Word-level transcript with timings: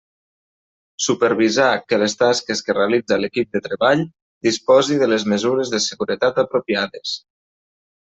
Supervisar 1.07 1.67
que 1.93 1.99
les 2.05 2.17
tasques 2.21 2.65
que 2.69 2.77
realitza 2.79 3.21
l'equip 3.21 3.53
de 3.59 3.63
treball 3.69 4.03
disposi 4.51 5.01
de 5.05 5.13
les 5.15 5.29
mesures 5.37 5.77
de 5.79 5.85
seguretat 5.91 6.45
apropiades. 6.49 7.19